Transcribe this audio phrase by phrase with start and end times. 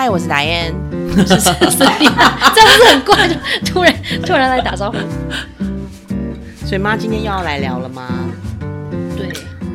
[0.00, 0.72] 嗨，我是达燕。
[1.12, 3.28] 是是是， 这样不是很怪？
[3.28, 3.34] 就
[3.66, 4.96] 突然突然来打招呼。
[6.64, 8.08] 所以妈今天又要来聊了吗？
[9.14, 9.30] 对，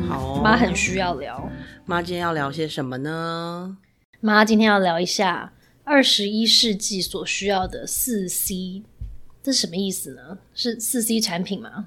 [0.08, 1.48] 好哦，妈很需要聊。
[1.84, 3.76] 妈今天要聊些什么呢？
[4.18, 5.52] 妈今天要聊一下
[5.84, 8.82] 二十一世纪所需要的四 C，
[9.44, 10.38] 这是什么意思呢？
[10.52, 11.86] 是四 C 产品吗？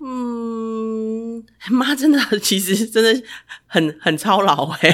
[0.00, 3.22] 嗯，妈真的其实真的
[3.68, 4.90] 很很操劳哎、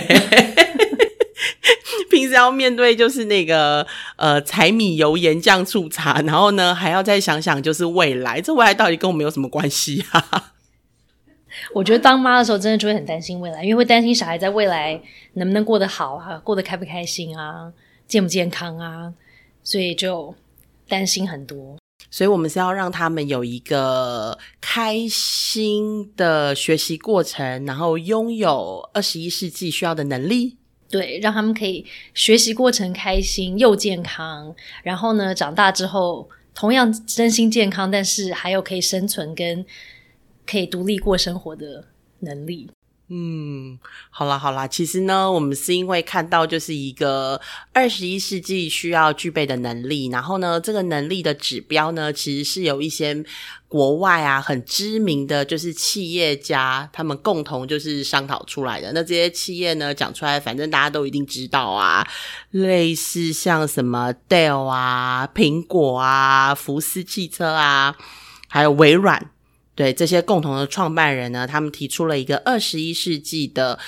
[2.28, 10.52] 平时要面对就是那个呃柴米油盐酱醋茶，然后呢还要再想想就是未来，这未来到底跟我们有什么关系啊？
[11.72, 15.00] 我觉得当妈的时候，真的就会很担心未来，因为会担心小孩在未来
[15.32, 17.72] 能不能过得好啊，过得开不开心啊，
[18.06, 19.10] 健不健康啊，
[19.64, 20.34] 所以就
[20.86, 21.78] 担心很多。
[22.10, 30.57] 所以我们是要让他们有一个开心的学习过程，然后拥有二十一世纪需要的能力。
[30.90, 39.64] 对，让他们可以学习过程开心又健康，然后呢，长大之后同样身心健康，但是还有可以生存跟
[40.46, 41.84] 可以独立过生活的
[42.20, 42.70] 能力。
[43.10, 43.78] 嗯，
[44.10, 47.40] 好啦好啦，其实呢，我们是因为看到就是一个
[47.72, 53.24] 二十一世纪需要具备的能力，然后呢，这个能力的指标呢，其实是有一些
[53.66, 58.92] 国外啊很知名的就是企业家他们共同就是商讨出来的。
[58.92, 62.06] 那这些企业呢讲出来，反正大家都一定知道啊，
[62.50, 67.96] 类似像什么 Dell 啊、苹果啊、福斯汽车啊，
[68.48, 69.30] 还有微软。
[69.78, 73.78] 对这些共同的创办人呢，他们提出了一个二十一世纪的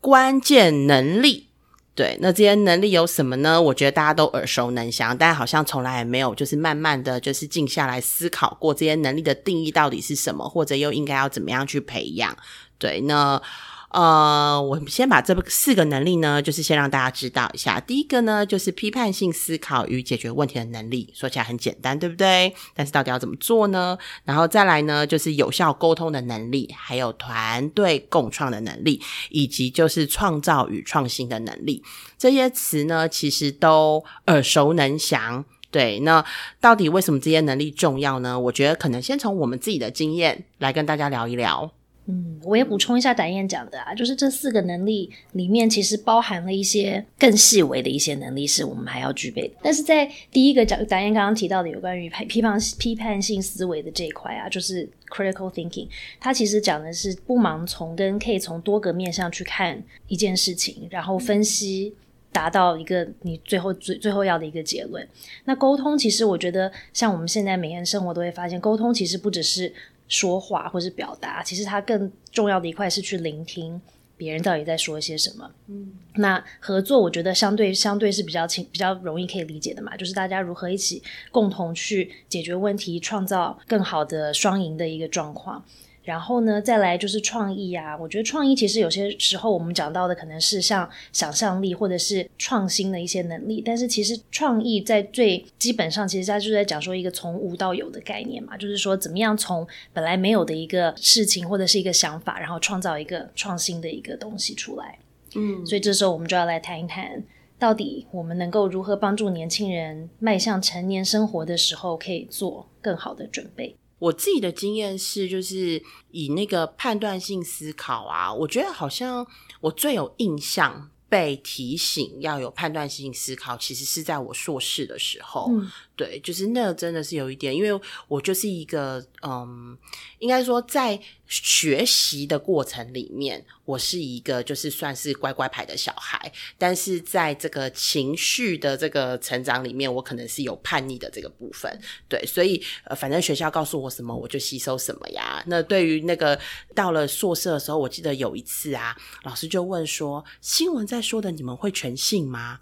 [0.00, 1.48] 关键能力。
[1.94, 3.60] 对，那这些能力有什么呢？
[3.60, 12.34] 我觉得大家都耳熟能详，但好像从来也没有就是慢慢的就是静下来思考过这些能力的定义到底是什么，或者又应该要怎么样去培养。
[12.78, 13.42] 对，那。
[13.90, 17.80] 呃，我先把这四个能力呢，就是先让大家知道一下。
[17.80, 22.54] 第一个呢，就是批判性思考与解决问题的能力，说起来很简单，对不对？
[22.74, 23.96] 但是到底要怎么做呢？
[24.24, 31.82] 然后再来呢，就是有效沟通的能力，还有团队共创的能力，以及就是创造与创新的能力。
[32.18, 35.44] 这些词呢，其实都耳熟能详。
[35.70, 36.24] 对，那
[36.60, 38.38] 到底为什么这些能力重要呢？
[38.38, 41.70] 我觉得可能先从我们自己的经验来跟大家聊一聊。
[42.06, 49.54] 嗯，我也补充一下展燕讲的啊，就是这四个能力里面，其实包含了一些更细微的一些能力，是我们还要具备的。
[49.62, 55.88] 但是在第一个讲展燕刚刚提到的有关于批判批判性思维的这一块啊，就是 critical thinking，
[56.20, 61.94] 它其实讲的是不盲从跟可以从多个面向去看一件事情，然后分析。
[62.32, 65.08] 达到一个你最后最最后要的一个结论。
[65.46, 69.72] 那沟通其实我觉得，像我们现在每天生活都会发现，沟通其实不只是
[70.08, 73.80] 说话或是表达，其实它更重要的一块是去聆听
[74.16, 75.50] 别人到底在说些什么。
[75.66, 85.64] 嗯，那合作我觉得相对相对是比较轻比较容易可以理解的嘛，就是大家如何一起共同去解决问题，创造更好的双赢的一个状况。
[86.06, 87.98] 然后呢，再来就是创意啊。
[87.98, 104.98] 我觉得创意其实有些时候我们讲到的可能是像想象力或者是创新的一些能力，但是其实创意在最基本上，其实它就在讲说一个从无到有的概念嘛，就是说怎么样从本来没有的一个事情或者是一个想法，然后创造一个创新的一个东西出来。
[105.34, 107.20] 嗯，所以这时候我们就要来谈一谈，
[107.58, 113.74] 到底我们能够如何帮助年轻人迈向成年生活的时候，可以做更好的准备。
[113.98, 119.26] 我自己的经验是，就是以那个判断性思考啊，我觉得好像
[119.60, 125.50] 我最有印象被提醒要有判断性思考，其实是在我硕士的时候。
[125.96, 129.76] 对，就是那真的是有一点，因为我就是一个嗯，
[130.18, 141.80] 应该说在学习的过程里面，我是一个就是算是乖乖牌的小孩，但是在这个情绪的这个成长里面，我可能是有叛逆的这个部分。
[142.06, 145.42] 对，所以呃，反正学校告诉我什么，我就吸收什么呀。
[145.46, 146.38] 那对于那个
[146.74, 152.58] 到了硕士的时候，我记得有一次啊，老师就问说：“新闻在说的，你们会全信吗？”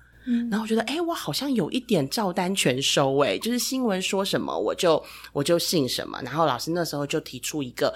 [0.51, 6.21] 然后我觉得，哎，我好像有一点照单全收，哎，就是新闻说什么我就我就信什么。
[6.23, 7.95] 然后老师那时候就提出一个。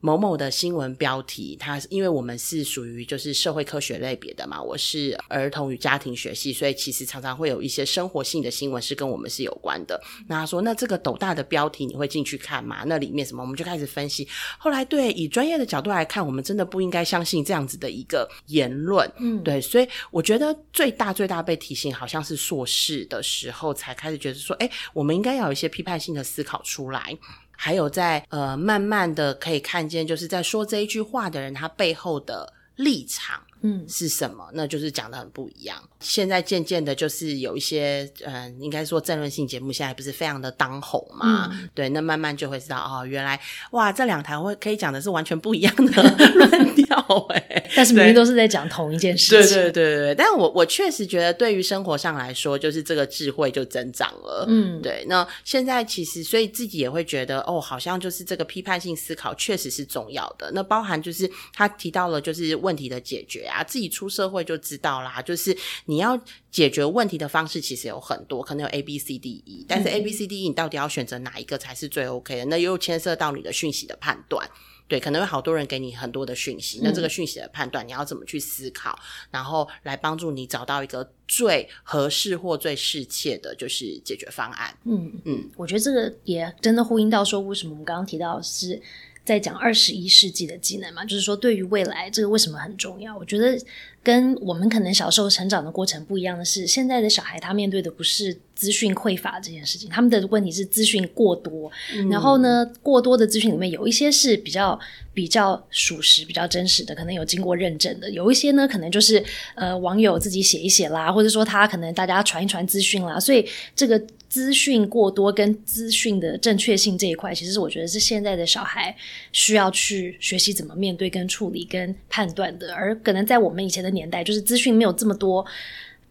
[0.00, 10.00] 某某的新闻标题，它因为我们是属于就是社会科学类别的嘛，我是儿童与家庭学系，所以其实常常会有一些生活性的新闻是跟我们是有关的。
[10.28, 12.84] 那他说，那这个斗大的标题你会进去看吗？
[12.86, 13.42] 那里面什么？
[13.42, 14.28] 我们就开始分析。
[14.58, 19.10] 后来对以专业的角度来看，我们真的不应该相信这样子的一个言论。
[19.18, 27.16] 嗯，对，所以我觉得最大最大被提醒，好像是硕士的时候才开始觉得说，哎，我们应该要有一些批判性的思考出来。
[27.56, 34.48] 还有在呃，慢慢的可以看见，就是在说这一句话的人，他背后的立场，嗯是什么？
[34.52, 35.76] 那就是讲的很不一样。
[36.00, 41.48] 现在渐渐的，就是有一些，嗯、应该说争论性节目现在不是非常的当红嘛？
[41.52, 43.40] 嗯对，那慢慢就会知道哦，原来
[43.72, 46.02] 哇，这两台会可以讲的是完全不一样的
[46.34, 47.70] 论调哎。
[47.74, 49.56] 但是明明都是在讲同一件事对情。
[49.56, 54.44] 对对对对，但我我确实觉得，对于生活上来说，就是这个智慧就增长了。
[54.48, 60.50] 嗯，对，那现在其实，所以自己也会觉得，哦，好像就是这个批判性思考确实是重要的。
[60.52, 65.56] 那包含就是他提到了，就是问题的解决啊，自己出社会就知道啦，就是
[65.86, 66.20] 你要
[66.50, 72.44] 解决问题的方式其实有很多，可能有 A B C D E，但是 A B C D E 你到底要选择哪一个才是最 OK 的？
[72.46, 74.48] 那又牵涉到你的讯息的判断。
[74.88, 78.96] 对，可能有好多人给你很多的讯息，那这个讯息的判断，你要怎么去思考，
[79.32, 84.78] 然后来帮助你找到一个最合适或最适切的就是解决方案。
[84.84, 88.80] 嗯嗯，我觉得这个也真的呼应到说，为什么我们刚刚提到是
[89.26, 93.14] 在讲二十一世纪的技能嘛，就是说对于未来这个为什么很重要？
[93.16, 93.60] 我觉得
[94.06, 101.68] 跟我们可能小时候成长的过程不一样的是，现在的小孩他面对的不是资讯匮乏这件事情，他们的问题是资讯过多。
[102.08, 104.78] 然后呢，过多的资讯里面有一些是比较
[105.12, 109.20] 比较属实、比较真实的，可能有经过认证的；有一些呢，可能就是
[109.56, 113.44] 呃网友自己写一写啦，或者说他可能大家传一传资讯啦，所以
[113.74, 114.00] 这个。
[114.28, 118.94] 资讯过多跟资讯的正确性这一块，其实我觉得是现在的小孩
[119.30, 122.74] 需要去学习怎么面对、跟处理、跟判断的。
[122.74, 125.44] 而可能在我们以前的年代，就是资讯没有这么多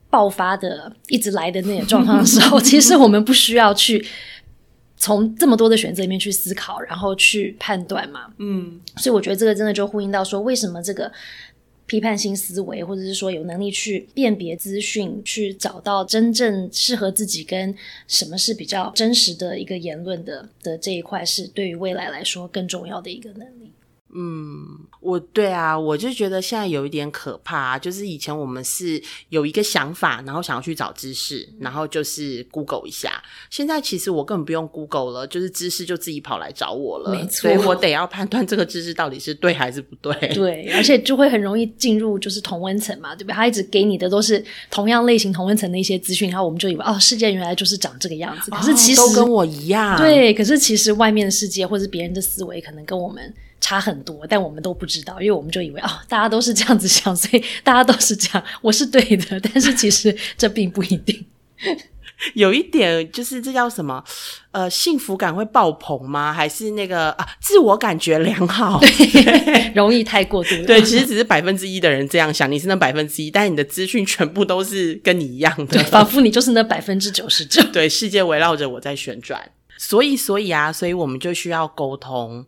[0.09, 4.05] 爆发的、一直来的那种状况的时候， 其实我们不需要去
[4.97, 8.33] 从这么多的选择里面去思考，然后去判断嘛。
[8.37, 11.11] 嗯，所以我觉得这个真的就呼应到说，为什么这个
[11.85, 17.75] 批判性思维，或者是说有能力去辨别资讯，去找到真正适合自己跟
[18.07, 23.71] 什么是比较真实的一个言论的的这一块，是对于未来来说更重要的一个能力。
[25.01, 33.21] 我对啊，我就觉得现在有一点可怕、啊，就是以前我们是有一个想法，然后想要去找知识，然后就是 Google 一下。
[33.49, 37.11] 现在其实我根本不用 Google 了，就是知识就自己跑来找我了。
[37.11, 40.13] 没错所以我得要判断这个知识到底是对还是不对。
[40.33, 43.33] 对，而且就会很容易进入就是同温层嘛，对不对？
[43.35, 48.49] 他一直给你的都是同样类型同温层的一些资讯，然后我们就以为哦，世界原来就是长这个样子。
[48.51, 49.97] 可是其实、哦都跟我一样。
[49.97, 53.33] 对，可是其实外面的世界或者别人的思维可能跟我们
[53.65, 59.39] 差很多，但我们都不知道，因为我们就以为哦，大家都是这样子想，所以大家都是这样，我是对的。
[59.39, 61.25] 但是其实这并不一定。
[62.35, 64.03] 有一点就是这叫什么？
[64.51, 66.31] 呃，幸福感会爆棚吗？
[66.31, 68.79] 还是那个啊，自我感觉良好？
[69.73, 70.63] 容易太过度了。
[70.67, 75.83] 对，其实只是百分之一的人这样想，你是那百分之一，但你的资讯全部都是跟你一样的。
[75.85, 77.63] 仿佛你就是那百分之九十九。
[77.73, 79.51] 对，世界围绕着我在旋转。
[79.79, 82.45] 所以，所以啊，所以我们就需要沟通。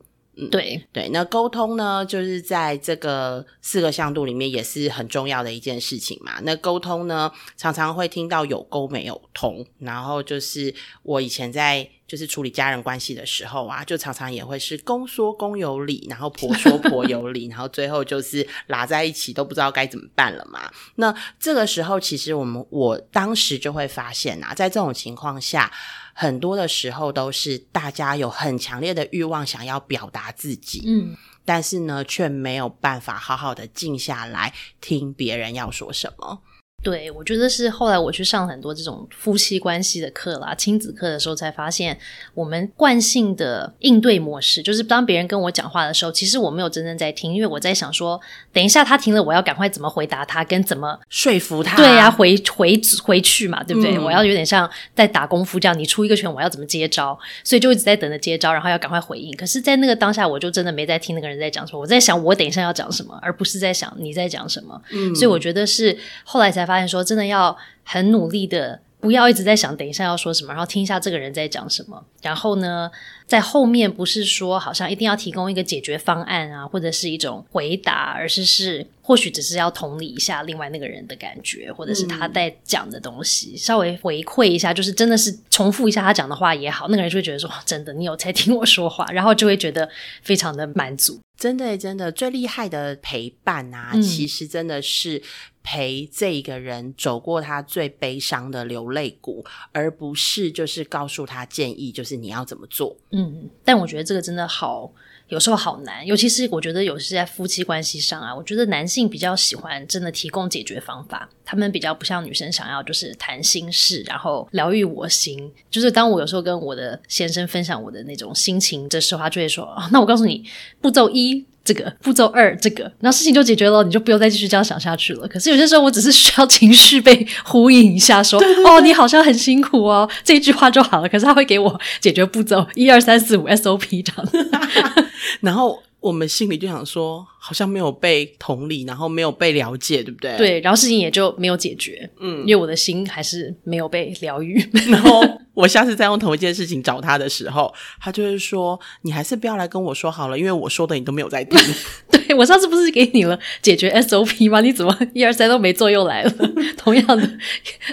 [0.52, 6.40] 对，对，那沟通呢，就是在这个四个向度里面也是很重要的一件事情嘛。
[6.44, 20.72] 那沟通呢，常常会听到有沟没有通，然后就是我以前在就是处理家人关系的时候啊，就常常也会是公说公有理，然后婆说婆有理， 然后最后就是拉在一起都不知道该怎么办了嘛。
[20.96, 25.72] 那这个时候，其实我们我当时就会发现啊，在这种情况下。
[26.20, 31.16] 很多的时候都是大家有很强烈的欲望想要表达自己，嗯，
[31.46, 34.52] 但是呢，却没有办法好好的静下来
[34.82, 36.42] 听别人要说什么。
[36.90, 42.00] 对，我觉得是后来我去上很多这种夫妻关系的课啦、亲子课的时候，才发现
[42.34, 48.18] 我们惯性的应对模式，就是当别人跟我讲话的时候，其实我没有真正在听，因为我在想说，
[48.54, 53.98] 等一下他停了，我要赶快怎么回答他，跟怎么说服他，对呀、回回回去嘛，对不对？
[53.98, 57.20] 嗯我要有点像在打功夫这样，你出一个拳，我要怎么接招？
[57.44, 59.36] 所以就一直在等着接招，然后要赶快回应。
[59.36, 64.82] 可是，在那个当下，我就真的没在听那个人在讲什么，我在想我等一下要讲什么，而不是在想你在讲什么。
[64.92, 68.80] 嗯所以我觉得是后来才发现说，真的要很努力的。
[69.00, 72.04] 不要一直在想等一下要说什么，然后听一下这个人在讲什么。
[72.20, 72.90] 然后呢，
[73.28, 89.88] 在后面不是说好像一定要提供一个解决方案啊，或者是一种回答，而是是或许只是要同理一下另外那个人的感觉，或者是他在讲的东西，稍微回馈一下，就是真的是重复一下他讲的话也好，那个人就会觉得说，哇真的你有在听我说话，然后就会觉得
[90.24, 91.20] 非常的满足。
[91.38, 95.22] 真的真的最厉害的陪伴啊，嗯其实真的是
[95.70, 99.44] 陪这一个人走过他最悲伤的流泪谷，
[99.74, 102.96] 而不是就是告诉他建议，就是你要怎么做。
[103.12, 104.90] 嗯，但我觉得这个真的好，
[105.28, 115.52] 有时候好难，尤其是我觉得有时在夫妻关系上啊，我觉得男性比较喜欢真的提供解决方法，他们比较不像女生想要就是谈心事，然后疗愈我心。
[115.70, 120.46] 就是当我有时候跟我的先生分享我的那种心情的时候，他就会说：“啊，那我告诉你，
[120.80, 125.28] 步骤一。”这个，步骤二这个，然后事情就解决了，你就不用再继续这样想下去了。
[125.28, 131.10] 可是有些时候，我只是需要情绪被呼应一下，说哦，你好像很辛苦哦，这一句话就好了。
[131.10, 134.48] 可是他会给我解决步骤一二三四五 SOP 这样，
[135.42, 140.38] 然后我们心里就想说，好像没有被同理，然后没有被了解，对不对？。
[140.38, 144.58] 对，然后事情也就没有解决，嗯，因为我的心还是没有被疗愈。
[144.90, 145.22] 然后
[145.58, 151.60] 我下次再用同一件事情找他的时候，他就会说：“你还是不要来跟我说好了，因为我说的你都没有在听。
[152.12, 154.62] 对我上次不是给你了解决 SOP 吗？
[154.62, 156.32] 你怎么一二三都没做又来了？
[156.78, 157.38] 同样的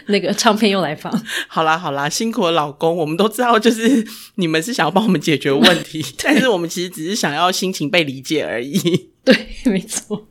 [0.08, 1.10] 那个唱片又来放，”
[1.48, 9.08] 好啦好啦，辛苦了老公，我们都知道，就是你们是想要帮我们解决问题， 但是我们其实只是想要心情被理解而已。
[9.24, 10.28] 对，没错。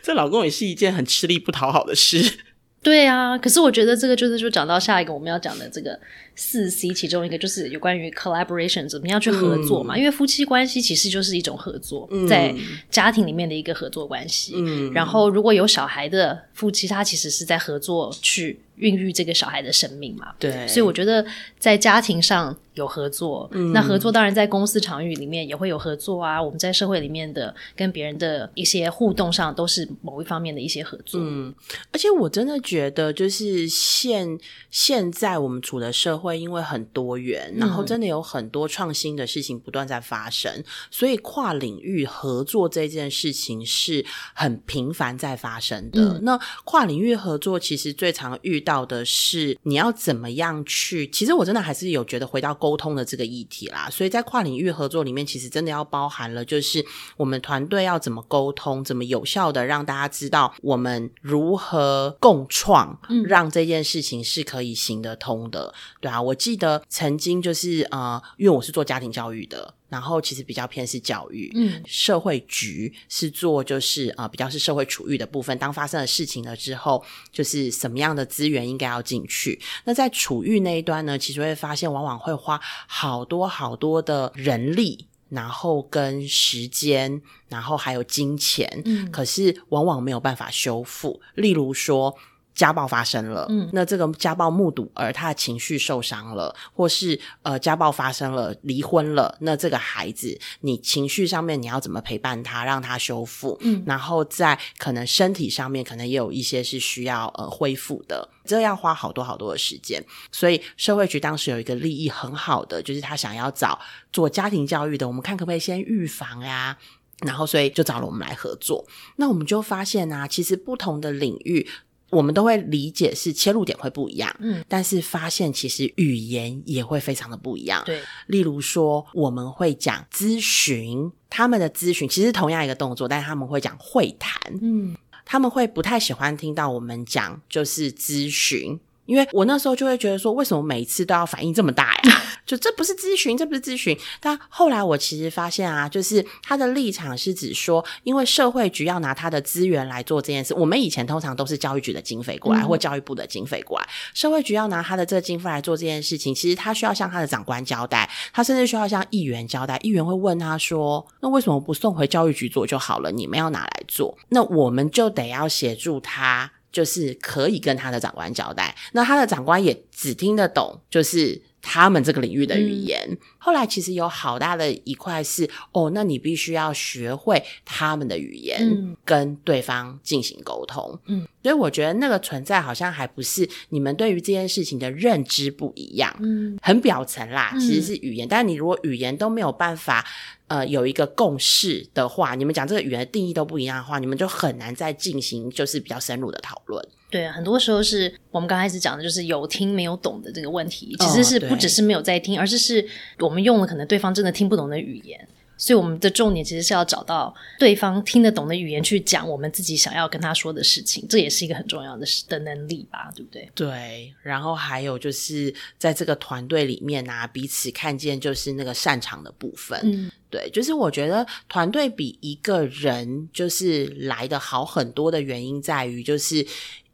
[0.00, 2.38] 这老公也是一件很吃力不讨好的事。
[2.82, 5.98] 对啊，可是我觉得这个就是就讲到下一个我们要讲的这个
[6.42, 9.96] 四 C，其中一个就是有关于 collaboration 怎么样去合作嘛。
[9.96, 12.52] 因为夫妻关系其实就是一种合作，在
[12.90, 14.54] 家庭里面的一个合作关系。
[14.56, 20.34] 嗯，然后如果有小孩的夫妻，他其实是在合作去孕育这个小孩的生命嘛。
[20.40, 21.24] 对，所以我觉得
[21.60, 26.42] 在家庭上有合作，那合作当然在公司场域里面也会有合作啊。
[26.42, 31.20] 我们在社会里面的跟别人的一些互动上，都是某一方面的一些合作。
[31.22, 31.54] 嗯，
[31.92, 34.38] 而且我真的觉得，就是现
[34.70, 46.20] 现在我们处的社会，因为很多元，然后真的有很多创新的事情不断在发生，所以跨领域合作这件事情是很频繁在发生的。
[46.22, 51.06] 那跨领域合作，其实最常遇到的是你要怎么样去？
[51.08, 53.88] 其实我真的还是有觉得回到沟通的这个议题啦。
[53.90, 56.84] 所以在跨领域合作里面，其实真的要包含了，就是
[57.16, 65.72] 我们团队要怎么沟通，怎么有效的让大家知道我们如何共创，让这件事情是可以行得通的。
[66.00, 69.74] 对啊，我记得曾经就是呃，因为我是做家庭教育的。
[69.88, 75.58] 然后其实比较偏是教育，嗯，社会局是做就是呃比较是社会处遇的部分。
[75.58, 79.60] 当发生了事情了之后，就是什么样的资源应该要进去。
[79.84, 91.20] 那在处遇那一端呢，其实会发现往往会花好多好多的人力，然后跟时间，然后还有金钱，嗯，可是往往没有办法修复。
[91.34, 92.16] 例如说。
[92.54, 113.80] 家暴发生了，嗯，那这个家暴目睹儿他的情绪受伤了，或是呃家暴发生了，离婚了，那这个孩子你情绪上面你要怎么陪伴他，让他修复，嗯，然后在可能身体上面可能也有一些是需要呃恢复的，这要花好多好多的时间，所以社会局当时有一个利益很好的，就是他想要找
[114.12, 116.76] 做家庭教育的，我们看可不可以先预防呀，
[117.24, 121.66] 然后所以就找了我们来合作，那我们就发现啊，其实不同的领域。
[122.12, 127.82] 我们都会理解是切入点会不一样，嗯，但是发现其实语言也会非常的不一样。
[127.86, 138.78] 对，例如说我们会讲咨询，他们的咨询其实同样一个动作，但是他们会讲会谈，嗯，他们会不太喜欢听到我们讲就是咨询。
[139.04, 142.22] 因为我那时候就会觉得说，为什么每一次都要反应这么大呀？
[142.44, 143.96] 就这不是咨询，这不是咨询。
[144.20, 150.52] 但后来我其实发现啊，就是他的立场是指说，因为社会局要拿他的资源来做这件事。
[150.54, 153.88] 我们以前通常都是教育局的经费过来，或教育部的经费过来。
[154.14, 159.78] 社会局要拿他的这个经费来做这件事情，其实他需要向他的长官交代，他甚至需要向议员交代。
[159.82, 163.10] 议员会问他说：“那为什么不送回教育局做就好了？
[163.12, 173.16] 你们要拿来做，那我们就得要协助他。”就是可以跟他的长官交代，那他的长官也只听得懂，就是他们这个领域的语言。
[173.38, 180.98] 后来其实有好大的一块是，哦，那你必须要学会他们的语言，跟对方进行沟通。
[181.06, 188.28] 嗯，所以我觉得那个存在好像还不是你们对于这件事情的认知不一样，嗯，很表层啦，其实是语言。
[188.28, 190.04] 但是你如果语言都没有办法。
[190.48, 196.86] 呃，有一个共识的话，你们讲这个语言定义都不一样的话，你们就很难再进行就是比较深入的讨论。
[197.10, 202.86] 对，很多时候是我们刚开始讲的，就是有听没有懂的这个问题，其实是不只是没有在听，而是是
[203.18, 205.28] 我们用了可能对方真的听不懂的语言。
[205.56, 213.50] 所以我们的重点其实是要找到对方听得懂的语言去讲我们自己想要跟他说的事情，这也是一个很重要的的能力吧，对不对？
[213.54, 214.12] 对。
[214.22, 219.78] 然后还有就是在这个团队里面啊，彼此看见就是那个擅长的部分。
[219.84, 226.44] 嗯，对，就是我觉得团队比一个人就是来的好很多的原因在于，就是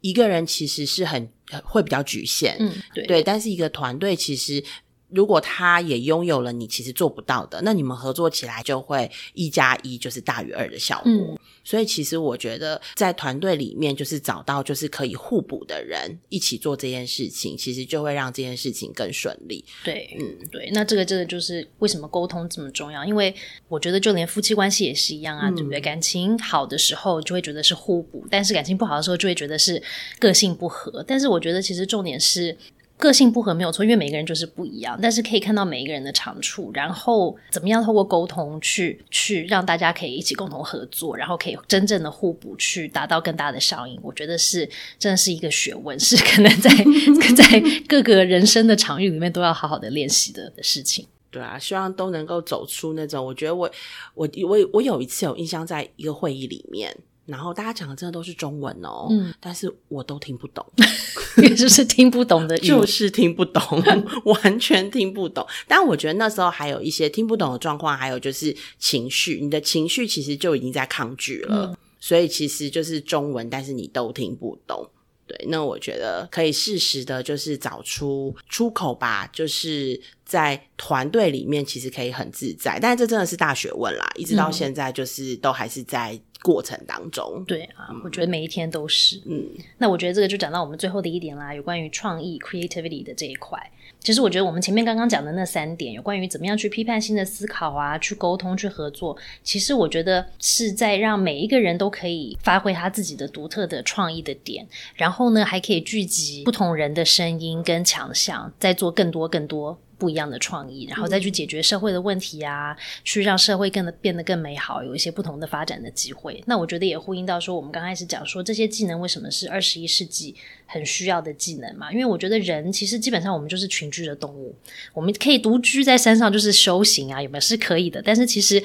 [0.01, 1.27] 一个人其实是很
[1.63, 2.55] 会比较局限。
[2.59, 3.05] 嗯，对。
[3.07, 4.63] 对，但是一个团队其实。
[5.09, 11.11] 如果他也拥有了你其实做不到的，那你们合作起来就会一加一就是大于二的效果。
[11.11, 19.63] 嗯所以其实我觉得在团队里面，就是找到就是可以互补的人一起做这件事情，其实就会让这件事情更顺利。
[19.83, 23.35] 对，嗯，对，那这个这个就是为什么沟通这么重要，因为
[23.67, 25.79] 我觉得就连夫妻关系也是一样啊，对不对？
[25.79, 29.79] 感情好的时候就会觉得是互补，但是感情不好的时候就会觉得是
[30.17, 31.03] 个性不合。
[31.05, 32.57] 但是我觉得其实重点是。
[32.99, 43.97] 个性不合没有错，因为每个人就是不一样，但是可以看到每一个人的长处，然后怎么样透过沟通去去让大家可以一起共同合作，然后可以真正的互补，去达到更大的效应。
[44.03, 46.69] 我觉得是真的是一个学问，是可能在
[47.33, 51.07] 在各个人生的场域里面都要好好的练习的事情。
[51.31, 53.23] 对啊，希望都能够走出那种。
[53.23, 53.69] 我觉得我
[54.15, 56.91] 我我我有一次有印象，在一个会议里面，
[57.29, 60.65] 然后大家讲的真的都是中文哦，嗯，但是我都听不懂，
[61.43, 63.61] 也就是听不懂的，就是听不懂，
[64.25, 65.45] 完全听不懂。
[65.67, 74.89] 但我觉得那时候还有一些听不懂的状况，还有就是情绪，你的情绪其实就已经在抗拒了，所以其实就是中文，但是你都听不懂。
[75.27, 87.43] 对，那我觉得可以适时的，就是找出出口吧，就是在团队里面，其实可以很自在，但是这真的是大学问啦，一直到现在，就是都还是在过程当中。
[87.45, 89.21] 对啊，我觉得每一天都是。
[89.25, 89.45] 嗯，
[89.77, 93.59] 那我觉得这个就讲到我们最后的一点啦，有关于创意 （creativity） 的这一块。
[93.99, 104.65] 其实我觉得我们前面刚刚讲的那三点，有关于怎么样去批判性的思考啊，去沟通、去合作，其实我觉得是在让每一个人都可以发挥他自己的独特的创意的点，
[104.95, 109.77] 然后呢，还可以聚集不同人的声音跟强项，再做更多更多。
[109.99, 116.41] 不一样的创意，然后再去解决社会的问题啊，去让社会更的变得更美好，有一些不同的发展的机会。
[116.47, 120.33] 那我觉得也呼应到说，我们刚开始讲说这些技能为什么是二十一世纪
[120.65, 121.91] 很需要的技能嘛？
[121.91, 124.55] 因为我觉得人其实基本上我们就是群居的动物，
[124.93, 128.01] 我们可以独居在山上就是修行啊，有没有是可以的？
[128.01, 128.63] 但是其实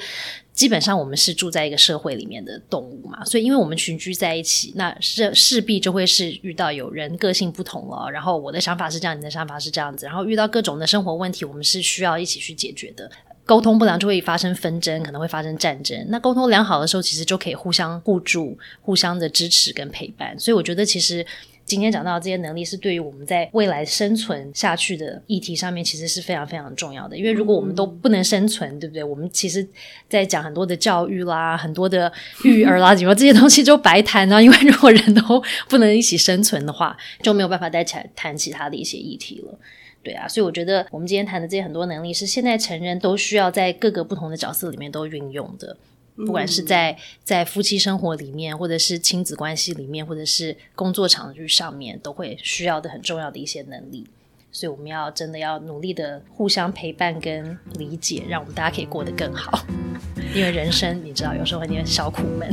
[0.55, 13.11] 基本上我们是住在一个社会里面的动物嘛，所以因为我们群居在一起，那势势必就会是遇到有人个性不同了，然后我的想法是这样，你的想法是这样子，然后遇到各种的生活问题，我们是需要一起去解决的。
[13.45, 16.03] 沟通不良就会发生纷争，可能会发生战争。
[16.09, 20.35] 那沟通良好的时候，其实就可以互相互助、互相的支持跟陪伴。
[20.39, 21.23] 所以我觉得，其实
[21.65, 27.17] 今天讲到这些能力，是对于我们在未来生存下去的议题上面，其实是非常非常重要的。
[27.17, 29.03] 因为如果我们都不能生存，对不对？
[29.03, 29.67] 我们其实
[30.07, 32.11] 在讲很多的教育啦、很多的
[32.43, 34.39] 育儿啦，什么这些东西就白谈啊。
[34.39, 39.59] 因为如果人都不能一起生存的话，就没有办法再谈谈其他的一些议题了。
[40.03, 45.75] 对啊，所以我觉得我们今天谈的这些很多能力，是现在成人都需要在各个不同的角色里面都运用的，
[46.15, 54.07] 不管是在在夫妻生活里面，或者是亲子关系里面，或者是工作场域上面，都会需要的很重要的一些能力。
[54.51, 59.65] 所以我们要真的要努力的互相陪伴跟理解，让我们大家可以过得更好。
[60.33, 62.49] 因为人生你知道，有时候会有点小苦闷。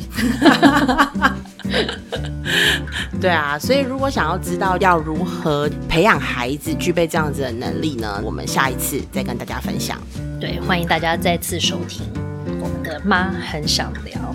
[3.20, 10.02] 对啊，所以如果想要知道要如何培养孩子具备这样子的能力呢，我们下一次再跟大家分享。
[10.40, 12.04] 对，欢迎大家再次收听
[13.04, 14.34] 妈很想聊。